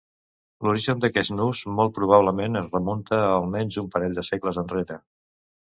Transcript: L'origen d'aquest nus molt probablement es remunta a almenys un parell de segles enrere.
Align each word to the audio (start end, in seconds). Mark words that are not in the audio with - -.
L'origen 0.67 1.03
d'aquest 1.03 1.33
nus 1.35 1.61
molt 1.81 1.93
probablement 1.99 2.61
es 2.63 2.71
remunta 2.77 3.21
a 3.29 3.29
almenys 3.37 3.81
un 3.85 3.93
parell 3.95 4.19
de 4.21 4.27
segles 4.33 4.61
enrere. 4.67 5.01